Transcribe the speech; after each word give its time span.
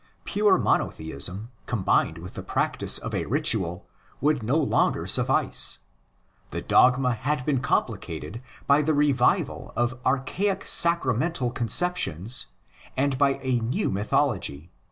Pure 0.23 0.57
monotheism 0.57 1.51
combined 1.67 2.17
with 2.17 2.33
the 2.33 2.41
practice 2.41 2.97
of 2.97 3.13
a 3.13 3.27
ritual 3.27 3.85
would 4.19 4.41
no 4.41 4.57
longer 4.57 5.05
suffice— 5.05 5.77
the 6.49 6.59
dogma 6.59 7.13
had 7.13 7.45
been 7.45 7.59
complicated 7.59 8.41
by 8.65 8.81
the 8.81 8.95
revival 8.95 9.71
of 9.75 9.99
archaic 10.03 10.65
sacramental 10.65 11.51
conceptions 11.51 12.47
and 12.97 13.19
by 13.19 13.33
a 13.43 13.59
new 13.59 13.91
mytho 13.91 14.25
logy 14.25 14.71